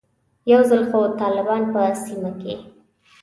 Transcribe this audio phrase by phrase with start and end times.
[0.51, 2.53] یو ځل خو طالبان په سیمه کې.